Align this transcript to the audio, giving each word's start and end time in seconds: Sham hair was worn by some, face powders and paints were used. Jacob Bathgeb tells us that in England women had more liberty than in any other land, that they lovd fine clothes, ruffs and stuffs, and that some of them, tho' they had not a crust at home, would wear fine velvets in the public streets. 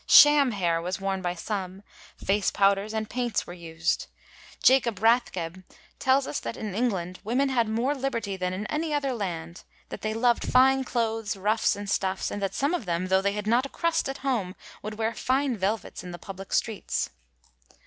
Sham 0.07 0.49
hair 0.53 0.81
was 0.81 0.99
worn 0.99 1.21
by 1.21 1.35
some, 1.35 1.83
face 2.17 2.49
powders 2.49 2.91
and 2.91 3.07
paints 3.07 3.45
were 3.45 3.53
used. 3.53 4.07
Jacob 4.63 4.99
Bathgeb 4.99 5.63
tells 5.99 6.25
us 6.25 6.39
that 6.39 6.57
in 6.57 6.73
England 6.73 7.19
women 7.23 7.49
had 7.49 7.69
more 7.69 7.93
liberty 7.93 8.35
than 8.35 8.51
in 8.51 8.65
any 8.65 8.95
other 8.95 9.13
land, 9.13 9.61
that 9.89 10.01
they 10.01 10.15
lovd 10.15 10.51
fine 10.51 10.83
clothes, 10.83 11.37
ruffs 11.37 11.75
and 11.75 11.87
stuffs, 11.87 12.31
and 12.31 12.41
that 12.41 12.55
some 12.55 12.73
of 12.73 12.85
them, 12.85 13.09
tho' 13.09 13.21
they 13.21 13.33
had 13.33 13.45
not 13.45 13.67
a 13.67 13.69
crust 13.69 14.09
at 14.09 14.17
home, 14.25 14.55
would 14.81 14.95
wear 14.97 15.13
fine 15.13 15.55
velvets 15.55 16.03
in 16.03 16.09
the 16.09 16.17
public 16.17 16.51
streets. 16.51 17.11